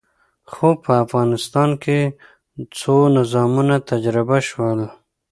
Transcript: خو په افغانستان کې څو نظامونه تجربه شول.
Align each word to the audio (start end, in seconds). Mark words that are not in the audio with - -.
خو 0.51 0.67
په 0.83 0.91
افغانستان 1.05 1.69
کې 1.83 1.99
څو 2.79 2.95
نظامونه 3.17 3.75
تجربه 3.89 4.37
شول. 4.49 4.79